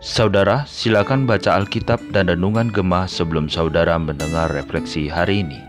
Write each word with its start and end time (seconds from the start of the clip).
Saudara, 0.00 0.64
silakan 0.64 1.28
baca 1.28 1.58
Alkitab 1.58 1.98
dan 2.14 2.32
Renungan 2.32 2.72
Gemah 2.72 3.04
sebelum 3.04 3.52
saudara 3.52 3.98
mendengar 4.00 4.48
refleksi 4.48 5.12
hari 5.12 5.44
ini. 5.44 5.60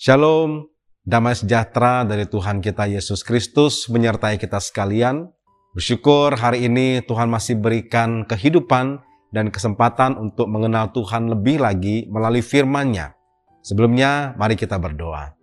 Shalom, 0.00 0.70
damai 1.04 1.36
sejahtera 1.36 2.08
dari 2.08 2.24
Tuhan 2.24 2.64
kita 2.64 2.88
Yesus 2.88 3.20
Kristus 3.20 3.90
menyertai 3.92 4.40
kita 4.40 4.62
sekalian. 4.62 5.28
Bersyukur 5.76 6.32
hari 6.40 6.72
ini 6.72 7.04
Tuhan 7.04 7.28
masih 7.28 7.60
berikan 7.60 8.24
kehidupan 8.24 9.04
dan 9.34 9.52
kesempatan 9.52 10.16
untuk 10.16 10.48
mengenal 10.48 10.88
Tuhan 10.96 11.28
lebih 11.28 11.60
lagi 11.60 12.08
melalui 12.08 12.40
firman-Nya. 12.40 13.12
Sebelumnya, 13.60 14.32
mari 14.40 14.56
kita 14.56 14.80
berdoa. 14.80 15.35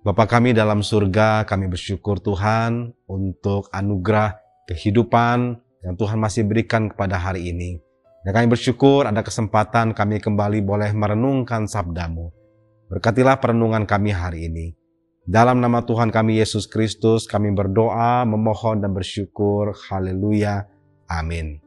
Bapa 0.00 0.24
kami 0.24 0.56
dalam 0.56 0.80
surga, 0.80 1.44
kami 1.44 1.68
bersyukur 1.68 2.24
Tuhan 2.24 2.96
untuk 3.04 3.68
anugerah 3.68 4.32
kehidupan, 4.64 5.60
yang 5.84 5.94
Tuhan 6.00 6.16
masih 6.16 6.48
berikan 6.48 6.88
kepada 6.88 7.20
hari 7.20 7.52
ini. 7.52 7.76
Dan 8.24 8.32
kami 8.32 8.48
bersyukur 8.48 9.04
ada 9.04 9.20
kesempatan 9.20 9.92
kami 9.92 10.24
kembali 10.24 10.64
boleh 10.64 10.96
merenungkan 10.96 11.68
sabdamu. 11.68 12.32
Berkatilah 12.88 13.44
perenungan 13.44 13.84
kami 13.84 14.16
hari 14.16 14.48
ini. 14.48 14.72
Dalam 15.28 15.60
nama 15.60 15.84
Tuhan 15.84 16.08
kami 16.08 16.40
Yesus 16.40 16.64
Kristus 16.64 17.28
kami 17.28 17.52
berdoa, 17.52 18.24
memohon 18.24 18.80
dan 18.80 18.96
bersyukur. 18.96 19.76
Haleluya. 19.92 20.64
Amin. 21.12 21.60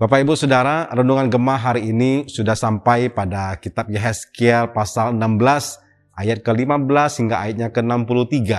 Bapak 0.00 0.24
Ibu 0.24 0.32
Saudara, 0.32 0.88
renungan 0.88 1.28
gemah 1.28 1.60
hari 1.60 1.92
ini 1.92 2.24
sudah 2.24 2.56
sampai 2.56 3.12
pada 3.12 3.52
kitab 3.60 3.92
Yehezkiel 3.92 4.72
pasal 4.72 5.12
16 5.12 5.91
ayat 6.16 6.44
ke-15 6.44 7.10
hingga 7.24 7.36
ayatnya 7.40 7.68
ke-63. 7.72 8.50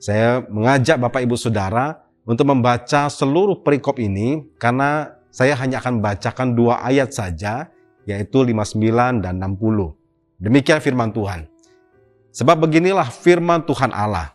Saya 0.00 0.44
mengajak 0.48 0.96
Bapak 0.96 1.20
Ibu 1.28 1.36
Saudara 1.36 2.00
untuk 2.24 2.48
membaca 2.48 3.12
seluruh 3.12 3.60
perikop 3.60 4.00
ini 4.00 4.48
karena 4.56 5.12
saya 5.28 5.54
hanya 5.60 5.78
akan 5.84 6.00
bacakan 6.00 6.56
dua 6.56 6.80
ayat 6.82 7.12
saja 7.12 7.68
yaitu 8.08 8.42
59 8.42 9.22
dan 9.22 9.38
60. 9.38 10.40
Demikian 10.40 10.80
firman 10.80 11.12
Tuhan. 11.12 11.46
Sebab 12.32 12.64
beginilah 12.64 13.12
firman 13.12 13.66
Tuhan 13.68 13.92
Allah. 13.92 14.32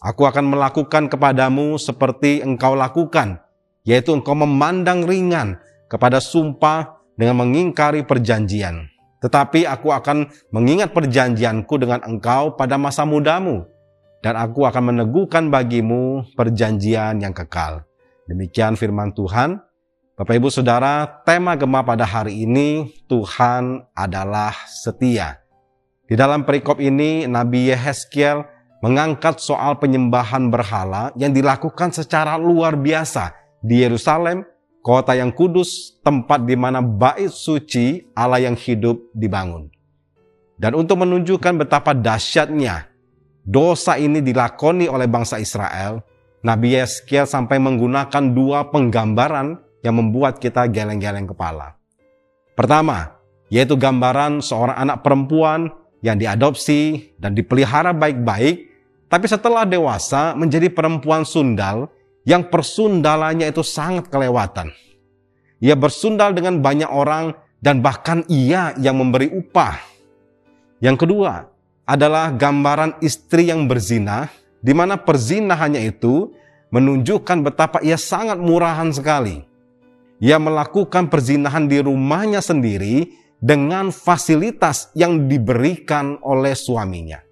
Aku 0.00 0.24
akan 0.24 0.48
melakukan 0.48 1.12
kepadamu 1.12 1.76
seperti 1.76 2.40
engkau 2.40 2.72
lakukan, 2.72 3.40
yaitu 3.84 4.16
engkau 4.16 4.32
memandang 4.32 5.04
ringan 5.04 5.60
kepada 5.92 6.24
sumpah 6.24 7.00
dengan 7.20 7.44
mengingkari 7.44 8.04
perjanjian. 8.08 8.88
Tetapi 9.20 9.68
aku 9.68 9.92
akan 9.92 10.32
mengingat 10.48 10.96
perjanjianku 10.96 11.76
dengan 11.76 12.00
engkau 12.04 12.56
pada 12.56 12.80
masa 12.80 13.04
mudamu, 13.04 13.68
dan 14.24 14.36
aku 14.36 14.64
akan 14.64 14.92
meneguhkan 14.92 15.52
bagimu 15.52 16.24
perjanjian 16.36 17.20
yang 17.20 17.36
kekal. 17.36 17.84
Demikian 18.28 18.76
firman 18.80 19.12
Tuhan. 19.12 19.60
Bapak 20.16 20.36
Ibu 20.36 20.52
Saudara, 20.52 21.08
tema 21.24 21.56
Gemah 21.56 21.80
pada 21.80 22.04
hari 22.04 22.44
ini 22.44 22.92
Tuhan 23.08 23.88
adalah 23.96 24.52
setia. 24.68 25.40
Di 26.04 26.12
dalam 26.12 26.44
perikop 26.44 26.76
ini 26.76 27.24
Nabi 27.24 27.72
Yehezkiel 27.72 28.44
mengangkat 28.84 29.40
soal 29.40 29.80
penyembahan 29.80 30.52
berhala 30.52 31.12
yang 31.16 31.32
dilakukan 31.32 31.92
secara 31.92 32.36
luar 32.36 32.76
biasa 32.76 33.32
di 33.64 33.80
Yerusalem, 33.80 34.44
kota 34.80 35.16
yang 35.16 35.32
kudus, 35.32 36.00
tempat 36.00 36.44
di 36.44 36.56
mana 36.56 36.80
bait 36.80 37.28
suci 37.32 38.10
Allah 38.16 38.44
yang 38.44 38.56
hidup 38.56 39.00
dibangun. 39.12 39.68
Dan 40.60 40.76
untuk 40.76 41.00
menunjukkan 41.00 41.64
betapa 41.64 41.96
dahsyatnya 41.96 42.92
dosa 43.44 43.96
ini 43.96 44.20
dilakoni 44.20 44.88
oleh 44.88 45.08
bangsa 45.08 45.40
Israel, 45.40 46.04
Nabi 46.44 46.76
Yeskiel 46.76 47.24
sampai 47.24 47.56
menggunakan 47.56 48.24
dua 48.32 48.68
penggambaran 48.68 49.56
yang 49.80 49.96
membuat 49.96 50.36
kita 50.36 50.68
geleng-geleng 50.68 51.28
kepala. 51.28 51.76
Pertama, 52.52 53.16
yaitu 53.48 53.76
gambaran 53.76 54.44
seorang 54.44 54.76
anak 54.76 55.00
perempuan 55.00 55.72
yang 56.04 56.20
diadopsi 56.20 57.12
dan 57.16 57.32
dipelihara 57.32 57.96
baik-baik, 57.96 58.68
tapi 59.08 59.26
setelah 59.28 59.64
dewasa 59.64 60.36
menjadi 60.36 60.68
perempuan 60.68 61.24
sundal 61.24 61.88
yang 62.24 62.48
persundalannya 62.48 63.48
itu 63.48 63.64
sangat 63.64 64.08
kelewatan. 64.12 64.72
Ia 65.60 65.76
bersundal 65.76 66.32
dengan 66.32 66.64
banyak 66.64 66.88
orang 66.88 67.36
dan 67.60 67.84
bahkan 67.84 68.24
ia 68.28 68.72
yang 68.80 68.96
memberi 68.96 69.28
upah. 69.28 69.76
Yang 70.80 71.04
kedua, 71.04 71.52
adalah 71.84 72.32
gambaran 72.32 73.02
istri 73.04 73.52
yang 73.52 73.68
berzina, 73.68 74.30
di 74.62 74.72
mana 74.72 74.96
perzinahannya 74.96 75.82
itu 75.90 76.32
menunjukkan 76.70 77.44
betapa 77.44 77.82
ia 77.82 77.98
sangat 77.98 78.38
murahan 78.40 78.88
sekali. 78.94 79.42
Ia 80.20 80.36
melakukan 80.36 81.08
perzinahan 81.08 81.66
di 81.66 81.80
rumahnya 81.80 82.40
sendiri 82.44 83.10
dengan 83.40 83.88
fasilitas 83.88 84.92
yang 84.92 85.26
diberikan 85.26 86.20
oleh 86.20 86.52
suaminya. 86.52 87.29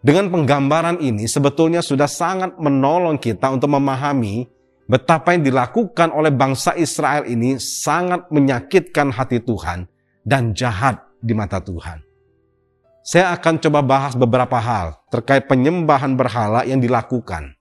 Dengan 0.00 0.32
penggambaran 0.32 0.96
ini 1.04 1.28
sebetulnya 1.28 1.84
sudah 1.84 2.08
sangat 2.08 2.56
menolong 2.56 3.20
kita 3.20 3.52
untuk 3.52 3.68
memahami 3.76 4.48
betapa 4.88 5.36
yang 5.36 5.44
dilakukan 5.44 6.08
oleh 6.08 6.32
bangsa 6.32 6.72
Israel 6.80 7.28
ini 7.28 7.60
sangat 7.60 8.32
menyakitkan 8.32 9.12
hati 9.12 9.44
Tuhan 9.44 9.84
dan 10.24 10.56
jahat 10.56 11.04
di 11.20 11.36
mata 11.36 11.60
Tuhan. 11.60 12.00
Saya 13.04 13.36
akan 13.36 13.60
coba 13.60 13.80
bahas 13.84 14.16
beberapa 14.16 14.56
hal 14.56 15.04
terkait 15.12 15.44
penyembahan 15.44 16.16
berhala 16.16 16.64
yang 16.64 16.80
dilakukan. 16.80 17.52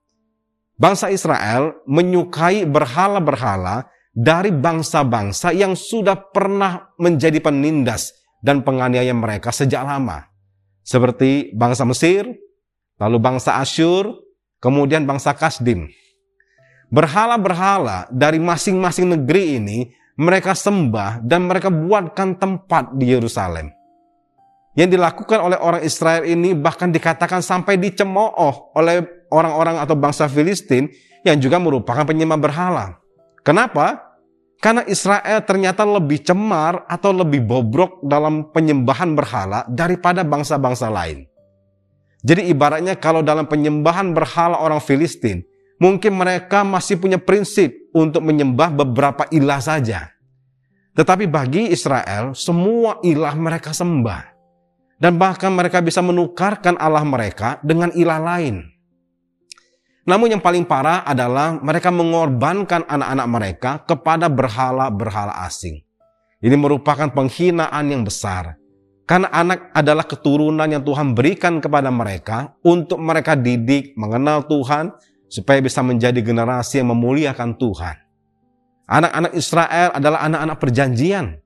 Bangsa 0.80 1.12
Israel 1.12 1.76
menyukai 1.84 2.64
berhala-berhala 2.64 3.92
dari 4.16 4.56
bangsa-bangsa 4.56 5.52
yang 5.52 5.76
sudah 5.76 6.16
pernah 6.32 6.96
menjadi 6.96 7.44
penindas 7.44 8.16
dan 8.40 8.64
penganiaya 8.64 9.12
mereka 9.12 9.52
sejak 9.52 9.84
lama. 9.84 10.29
Seperti 10.90 11.54
bangsa 11.54 11.86
Mesir, 11.86 12.26
lalu 12.98 13.18
bangsa 13.22 13.62
Asyur, 13.62 14.26
kemudian 14.58 15.06
bangsa 15.06 15.38
Kasdim. 15.38 15.86
Berhala-berhala 16.90 18.10
dari 18.10 18.42
masing-masing 18.42 19.14
negeri 19.14 19.62
ini 19.62 19.94
mereka 20.18 20.58
sembah 20.58 21.22
dan 21.22 21.46
mereka 21.46 21.70
buatkan 21.70 22.42
tempat 22.42 22.98
di 22.98 23.14
Yerusalem 23.14 23.70
yang 24.74 24.90
dilakukan 24.90 25.38
oleh 25.38 25.62
orang 25.62 25.86
Israel 25.86 26.26
ini 26.26 26.58
bahkan 26.58 26.90
dikatakan 26.90 27.46
sampai 27.46 27.78
dicemooh 27.78 28.74
oleh 28.74 29.28
orang-orang 29.30 29.78
atau 29.78 29.94
bangsa 29.94 30.26
Filistin 30.26 30.90
yang 31.22 31.38
juga 31.38 31.62
merupakan 31.62 32.02
penyembah 32.02 32.40
berhala. 32.42 32.98
Kenapa? 33.46 34.09
Karena 34.60 34.84
Israel 34.92 35.40
ternyata 35.48 35.88
lebih 35.88 36.20
cemar 36.20 36.84
atau 36.84 37.16
lebih 37.16 37.48
bobrok 37.48 38.04
dalam 38.04 38.52
penyembahan 38.52 39.16
berhala 39.16 39.64
daripada 39.72 40.28
bangsa-bangsa 40.28 40.92
lain. 40.92 41.24
Jadi 42.20 42.52
ibaratnya 42.52 43.00
kalau 43.00 43.24
dalam 43.24 43.48
penyembahan 43.48 44.12
berhala 44.12 44.60
orang 44.60 44.84
Filistin, 44.84 45.48
mungkin 45.80 46.20
mereka 46.20 46.68
masih 46.68 47.00
punya 47.00 47.16
prinsip 47.16 47.72
untuk 47.96 48.20
menyembah 48.20 48.76
beberapa 48.84 49.24
ilah 49.32 49.64
saja. 49.64 50.12
Tetapi 50.92 51.32
bagi 51.32 51.72
Israel, 51.72 52.36
semua 52.36 53.00
ilah 53.00 53.32
mereka 53.40 53.72
sembah 53.72 54.40
dan 55.00 55.16
bahkan 55.16 55.56
mereka 55.56 55.80
bisa 55.80 56.04
menukarkan 56.04 56.76
Allah 56.76 57.08
mereka 57.08 57.58
dengan 57.64 57.90
ilah 57.96 58.20
lain. 58.20 58.68
Namun 60.08 60.36
yang 60.38 60.44
paling 60.44 60.64
parah 60.64 61.04
adalah 61.04 61.60
mereka 61.60 61.92
mengorbankan 61.92 62.88
anak-anak 62.88 63.28
mereka 63.28 63.72
kepada 63.84 64.32
berhala-berhala 64.32 65.44
asing. 65.44 65.84
Ini 66.40 66.56
merupakan 66.56 67.12
penghinaan 67.12 67.86
yang 67.92 68.08
besar. 68.08 68.56
Karena 69.04 69.28
anak 69.34 69.74
adalah 69.74 70.06
keturunan 70.06 70.70
yang 70.70 70.86
Tuhan 70.86 71.18
berikan 71.18 71.58
kepada 71.58 71.90
mereka 71.90 72.54
untuk 72.62 73.02
mereka 73.02 73.34
didik 73.34 73.98
mengenal 73.98 74.46
Tuhan 74.46 74.94
supaya 75.28 75.60
bisa 75.60 75.82
menjadi 75.82 76.22
generasi 76.22 76.80
yang 76.80 76.94
memuliakan 76.94 77.58
Tuhan. 77.58 77.96
Anak-anak 78.86 79.34
Israel 79.34 79.90
adalah 79.98 80.26
anak-anak 80.26 80.58
perjanjian 80.62 81.42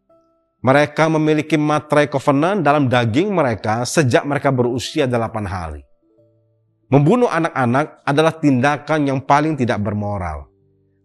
mereka 0.63 1.11
memiliki 1.11 1.59
materai 1.59 2.07
covenant 2.07 2.63
dalam 2.63 2.88
daging 2.88 3.35
mereka 3.35 3.83
sejak 3.83 4.23
mereka 4.23 4.47
berusia 4.47 5.03
delapan 5.03 5.44
hari. 5.44 5.81
Membunuh 6.94 7.25
anak-anak 7.25 8.06
adalah 8.06 8.38
tindakan 8.38 9.10
yang 9.10 9.19
paling 9.25 9.57
tidak 9.57 9.81
bermoral. 9.81 10.45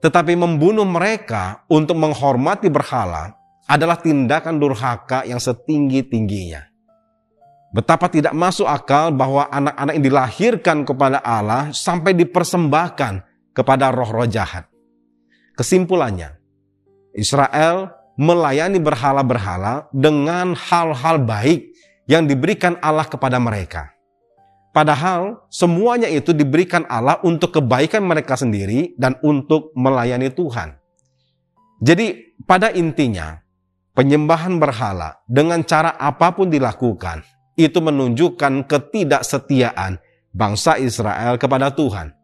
Tetapi 0.04 0.36
membunuh 0.36 0.84
mereka 0.84 1.64
untuk 1.64 1.96
menghormati 1.96 2.68
berhala 2.68 3.32
adalah 3.64 3.96
tindakan 3.96 4.60
durhaka 4.60 5.24
yang 5.24 5.40
setinggi-tingginya. 5.40 6.68
Betapa 7.72 8.12
tidak 8.12 8.36
masuk 8.36 8.68
akal 8.68 9.16
bahwa 9.16 9.48
anak-anak 9.48 9.92
yang 9.96 10.04
dilahirkan 10.04 10.78
kepada 10.84 11.24
Allah 11.24 11.72
sampai 11.72 12.12
dipersembahkan 12.12 13.24
kepada 13.56 13.88
roh-roh 13.88 14.28
jahat. 14.28 14.68
Kesimpulannya, 15.56 16.36
Israel 17.16 17.96
melayani 18.20 18.76
berhala-berhala 18.76 19.88
dengan 19.96 20.52
hal-hal 20.52 21.16
baik 21.16 21.72
yang 22.04 22.28
diberikan 22.28 22.76
Allah 22.84 23.08
kepada 23.08 23.40
mereka. 23.40 23.97
Padahal 24.78 25.42
semuanya 25.50 26.06
itu 26.06 26.30
diberikan 26.30 26.86
Allah 26.86 27.18
untuk 27.26 27.58
kebaikan 27.58 27.98
mereka 28.06 28.38
sendiri 28.38 28.94
dan 28.94 29.18
untuk 29.26 29.74
melayani 29.74 30.30
Tuhan. 30.30 30.78
Jadi 31.82 32.38
pada 32.46 32.70
intinya 32.70 33.42
penyembahan 33.98 34.62
berhala 34.62 35.18
dengan 35.26 35.66
cara 35.66 35.98
apa 35.98 36.30
pun 36.30 36.46
dilakukan 36.46 37.26
itu 37.58 37.74
menunjukkan 37.82 38.70
ketidaksetiaan 38.70 39.98
bangsa 40.30 40.78
Israel 40.78 41.34
kepada 41.42 41.74
Tuhan. 41.74 42.14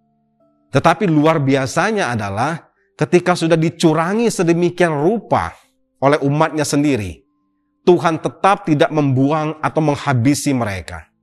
Tetapi 0.70 1.10
luar 1.10 1.42
biasanya 1.42 2.14
adalah 2.14 2.70
ketika 2.94 3.34
sudah 3.34 3.58
dicurangi 3.58 4.30
sedemikian 4.30 4.94
rupa 4.94 5.50
oleh 5.98 6.22
umatnya 6.22 6.62
sendiri, 6.62 7.18
Tuhan 7.82 8.22
tetap 8.22 8.62
tidak 8.62 8.94
membuang 8.94 9.58
atau 9.58 9.82
menghabisi 9.82 10.54
mereka. 10.54 11.13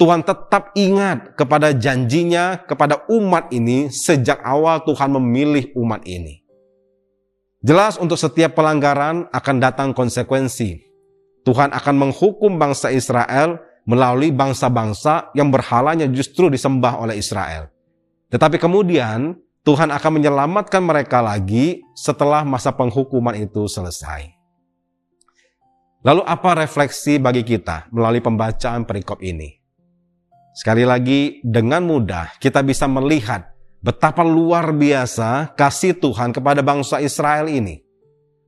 Tuhan 0.00 0.24
tetap 0.24 0.72
ingat 0.80 1.36
kepada 1.36 1.76
janjinya 1.76 2.64
kepada 2.64 3.04
umat 3.12 3.52
ini 3.52 3.92
sejak 3.92 4.40
awal 4.40 4.80
Tuhan 4.88 5.12
memilih 5.12 5.76
umat 5.76 6.08
ini. 6.08 6.40
Jelas 7.60 8.00
untuk 8.00 8.16
setiap 8.16 8.56
pelanggaran 8.56 9.28
akan 9.28 9.56
datang 9.60 9.92
konsekuensi. 9.92 10.80
Tuhan 11.44 11.76
akan 11.76 11.94
menghukum 12.00 12.56
bangsa 12.56 12.88
Israel 12.88 13.60
melalui 13.84 14.32
bangsa-bangsa 14.32 15.36
yang 15.36 15.52
berhalanya 15.52 16.08
justru 16.08 16.48
disembah 16.48 16.96
oleh 16.96 17.20
Israel. 17.20 17.68
Tetapi 18.32 18.56
kemudian 18.56 19.36
Tuhan 19.68 19.92
akan 19.92 20.16
menyelamatkan 20.16 20.80
mereka 20.80 21.20
lagi 21.20 21.84
setelah 21.92 22.40
masa 22.40 22.72
penghukuman 22.72 23.36
itu 23.36 23.68
selesai. 23.68 24.32
Lalu 26.00 26.24
apa 26.24 26.56
refleksi 26.56 27.20
bagi 27.20 27.44
kita 27.44 27.92
melalui 27.92 28.24
pembacaan 28.24 28.88
perikop 28.88 29.20
ini? 29.20 29.59
Sekali 30.50 30.82
lagi, 30.82 31.38
dengan 31.46 31.86
mudah 31.86 32.34
kita 32.42 32.60
bisa 32.66 32.90
melihat 32.90 33.54
betapa 33.80 34.26
luar 34.26 34.74
biasa 34.74 35.54
kasih 35.54 35.96
Tuhan 35.96 36.34
kepada 36.34 36.60
bangsa 36.60 36.98
Israel 36.98 37.46
ini. 37.46 37.80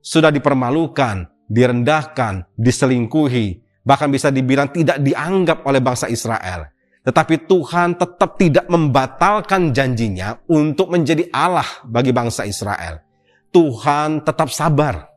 Sudah 0.03 0.29
dipermalukan, 0.29 1.47
direndahkan, 1.47 2.53
diselingkuhi, 2.59 3.63
bahkan 3.87 4.11
bisa 4.11 4.29
dibilang 4.29 4.67
tidak 4.71 4.99
dianggap 4.99 5.63
oleh 5.63 5.79
bangsa 5.79 6.11
Israel. 6.11 6.67
Tetapi 7.03 7.35
Tuhan 7.47 7.99
tetap 7.99 8.39
tidak 8.39 8.65
membatalkan 8.71 9.75
janjinya 9.75 10.39
untuk 10.47 10.87
menjadi 10.91 11.27
Allah 11.35 11.67
bagi 11.83 12.15
bangsa 12.15 12.47
Israel. 12.47 13.03
Tuhan 13.51 14.23
tetap 14.23 14.47
sabar. 14.51 15.11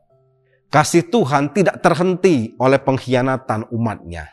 Kasih 0.66 1.06
Tuhan 1.06 1.54
tidak 1.54 1.78
terhenti 1.78 2.58
oleh 2.58 2.82
pengkhianatan 2.82 3.70
umatnya. 3.70 4.26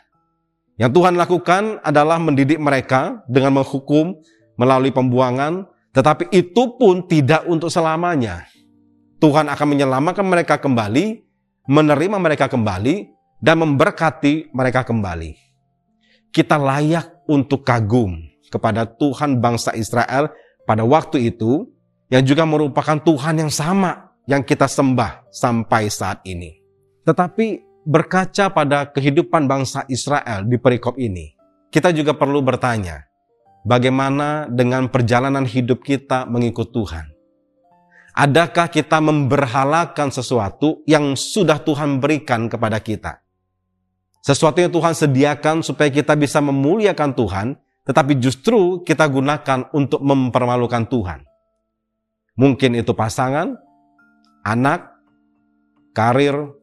Yang 0.74 0.90
Tuhan 0.98 1.14
lakukan 1.14 1.62
adalah 1.86 2.18
mendidik 2.18 2.58
mereka 2.58 3.22
dengan 3.30 3.62
menghukum 3.62 4.18
melalui 4.58 4.90
pembuangan, 4.90 5.70
tetapi 5.94 6.34
itu 6.34 6.74
pun 6.74 7.06
tidak 7.06 7.46
untuk 7.46 7.70
selamanya. 7.70 8.42
Tuhan 9.22 9.46
akan 9.46 9.66
menyelamatkan 9.70 10.26
mereka 10.26 10.58
kembali, 10.58 11.22
menerima 11.70 12.16
mereka 12.18 12.50
kembali, 12.50 13.14
dan 13.38 13.62
memberkati 13.62 14.50
mereka 14.50 14.82
kembali. 14.82 15.38
Kita 16.34 16.58
layak 16.58 17.22
untuk 17.30 17.62
kagum 17.62 18.18
kepada 18.50 18.82
Tuhan 18.82 19.38
bangsa 19.38 19.78
Israel 19.78 20.34
pada 20.66 20.82
waktu 20.82 21.30
itu, 21.30 21.70
yang 22.10 22.26
juga 22.26 22.42
merupakan 22.42 22.98
Tuhan 22.98 23.46
yang 23.46 23.52
sama 23.54 24.10
yang 24.26 24.42
kita 24.42 24.66
sembah 24.66 25.30
sampai 25.30 25.86
saat 25.86 26.18
ini. 26.26 26.58
Tetapi 27.06 27.73
berkaca 27.84 28.50
pada 28.50 28.88
kehidupan 28.90 29.44
bangsa 29.44 29.84
Israel 29.92 30.48
di 30.48 30.56
perikop 30.56 30.96
ini, 30.96 31.36
kita 31.68 31.92
juga 31.92 32.16
perlu 32.16 32.40
bertanya, 32.40 33.04
bagaimana 33.62 34.48
dengan 34.48 34.88
perjalanan 34.88 35.44
hidup 35.44 35.84
kita 35.84 36.24
mengikut 36.24 36.72
Tuhan? 36.72 37.06
Adakah 38.14 38.70
kita 38.70 39.02
memberhalakan 39.02 40.08
sesuatu 40.14 40.86
yang 40.86 41.18
sudah 41.18 41.58
Tuhan 41.60 41.98
berikan 41.98 42.46
kepada 42.46 42.78
kita? 42.78 43.20
Sesuatu 44.24 44.62
yang 44.62 44.72
Tuhan 44.72 44.94
sediakan 44.96 45.60
supaya 45.60 45.90
kita 45.90 46.14
bisa 46.16 46.40
memuliakan 46.40 47.12
Tuhan, 47.12 47.46
tetapi 47.84 48.16
justru 48.16 48.80
kita 48.86 49.04
gunakan 49.10 49.68
untuk 49.76 50.00
mempermalukan 50.00 50.88
Tuhan. 50.88 51.26
Mungkin 52.38 52.80
itu 52.80 52.96
pasangan, 52.96 53.58
anak, 54.46 54.94
karir, 55.92 56.54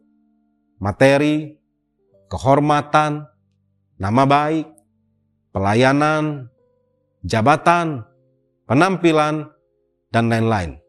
materi, 0.81 1.61
kehormatan, 2.25 3.29
nama 4.01 4.23
baik, 4.25 4.65
pelayanan, 5.53 6.49
jabatan, 7.21 8.01
penampilan, 8.65 9.53
dan 10.09 10.27
lain-lain. 10.27 10.81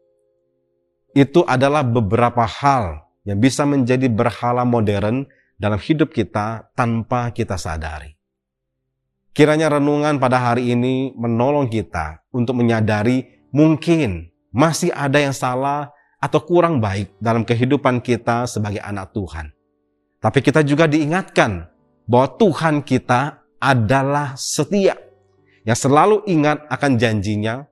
Itu 1.13 1.45
adalah 1.45 1.85
beberapa 1.85 2.41
hal 2.41 3.05
yang 3.23 3.37
bisa 3.37 3.69
menjadi 3.69 4.09
berhala 4.09 4.65
modern 4.65 5.29
dalam 5.61 5.77
hidup 5.77 6.09
kita 6.09 6.73
tanpa 6.73 7.29
kita 7.29 7.55
sadari. 7.55 8.17
Kiranya 9.33 9.77
renungan 9.77 10.17
pada 10.17 10.41
hari 10.41 10.73
ini 10.73 11.13
menolong 11.13 11.69
kita 11.69 12.25
untuk 12.33 12.57
menyadari 12.57 13.45
mungkin 13.53 14.33
masih 14.53 14.93
ada 14.93 15.21
yang 15.21 15.33
salah 15.33 15.93
atau 16.21 16.41
kurang 16.41 16.81
baik 16.81 17.13
dalam 17.17 17.45
kehidupan 17.45 18.01
kita 18.01 18.45
sebagai 18.45 18.81
anak 18.81 19.13
Tuhan. 19.13 19.53
Tapi 20.23 20.39
kita 20.39 20.63
juga 20.63 20.87
diingatkan 20.87 21.67
bahwa 22.07 22.31
Tuhan 22.39 22.79
kita 22.79 23.43
adalah 23.59 24.39
setia. 24.39 24.95
Yang 25.67 25.87
selalu 25.87 26.23
ingat 26.31 26.63
akan 26.71 26.95
janjinya, 26.95 27.67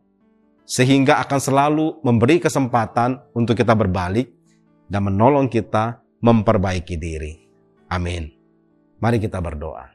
sehingga 0.67 1.19
akan 1.23 1.39
selalu 1.39 1.85
memberi 2.03 2.43
kesempatan 2.43 3.23
untuk 3.35 3.55
kita 3.55 3.71
berbalik 3.75 4.31
dan 4.87 5.07
menolong 5.07 5.47
kita 5.47 6.03
memperbaiki 6.23 6.95
diri. 6.95 7.35
Amin. 7.91 8.31
Mari 8.99 9.19
kita 9.19 9.39
berdoa. 9.43 9.91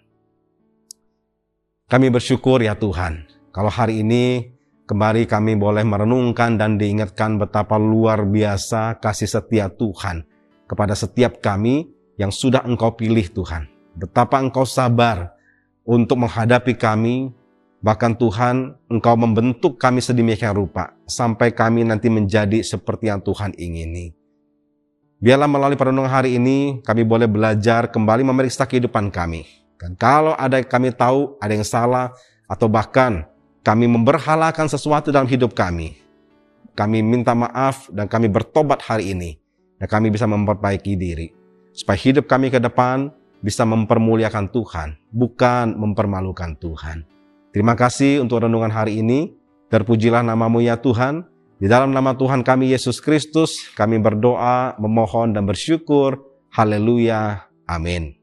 Kami 1.89 2.13
bersyukur 2.13 2.61
ya 2.61 2.77
Tuhan, 2.77 3.25
kalau 3.55 3.73
hari 3.73 4.05
ini 4.05 4.53
kembali 4.85 5.25
kami 5.25 5.57
boleh 5.57 5.87
merenungkan 5.87 6.61
dan 6.61 6.77
diingatkan 6.77 7.41
betapa 7.41 7.81
luar 7.81 8.29
biasa 8.29 9.01
kasih 9.01 9.31
setia 9.31 9.73
Tuhan 9.73 10.27
kepada 10.69 10.93
setiap 10.93 11.41
kami 11.41 11.96
yang 12.17 12.33
sudah 12.33 12.65
Engkau 12.65 12.97
pilih 12.97 13.29
Tuhan. 13.29 13.69
Betapa 13.97 14.41
Engkau 14.41 14.69
sabar 14.69 15.37
untuk 15.85 16.21
menghadapi 16.21 16.77
kami, 16.77 17.33
bahkan 17.81 18.17
Tuhan 18.17 18.77
Engkau 18.89 19.17
membentuk 19.17 19.77
kami 19.81 20.05
sedemikian 20.05 20.57
rupa, 20.57 20.97
sampai 21.09 21.53
kami 21.53 21.85
nanti 21.85 22.09
menjadi 22.13 22.61
seperti 22.65 23.09
yang 23.09 23.21
Tuhan 23.25 23.57
ingini. 23.57 24.13
Biarlah 25.17 25.49
melalui 25.49 25.81
perenungan 25.81 26.13
hari 26.13 26.37
ini 26.37 26.85
kami 26.85 27.01
boleh 27.01 27.25
belajar 27.25 27.89
kembali 27.89 28.21
memeriksa 28.21 28.69
kehidupan 28.69 29.09
kami. 29.09 29.49
Dan 29.77 29.97
kalau 29.97 30.37
ada 30.37 30.61
yang 30.61 30.69
kami 30.69 30.93
tahu 30.93 31.41
ada 31.41 31.53
yang 31.53 31.65
salah 31.65 32.13
atau 32.49 32.69
bahkan 32.69 33.25
kami 33.65 33.89
memberhalakan 33.89 34.69
sesuatu 34.69 35.09
dalam 35.09 35.29
hidup 35.29 35.57
kami, 35.57 35.97
kami 36.77 37.01
minta 37.01 37.33
maaf 37.33 37.89
dan 37.93 38.09
kami 38.09 38.29
bertobat 38.29 38.85
hari 38.85 39.17
ini 39.17 39.41
dan 39.81 39.89
kami 39.89 40.13
bisa 40.13 40.29
memperbaiki 40.29 40.97
diri 40.97 41.46
supaya 41.77 42.01
hidup 42.01 42.25
kami 42.25 42.49
ke 42.49 42.57
depan 42.57 43.13
bisa 43.45 43.69
mempermuliakan 43.69 44.49
Tuhan, 44.49 44.97
bukan 45.13 45.77
mempermalukan 45.77 46.57
Tuhan. 46.57 47.05
Terima 47.53 47.77
kasih 47.77 48.25
untuk 48.25 48.43
renungan 48.43 48.73
hari 48.73 49.05
ini. 49.05 49.37
Terpujilah 49.69 50.25
namamu 50.25 50.65
ya 50.65 50.81
Tuhan. 50.81 51.29
Di 51.57 51.69
dalam 51.69 51.93
nama 51.93 52.13
Tuhan 52.17 52.45
kami 52.45 52.73
Yesus 52.73 53.01
Kristus, 53.01 53.73
kami 53.77 54.01
berdoa, 54.01 54.77
memohon 54.77 55.33
dan 55.37 55.49
bersyukur. 55.49 56.21
Haleluya. 56.53 57.49
Amin. 57.65 58.17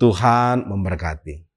Tuhan 0.00 0.64
memberkati. 0.68 1.51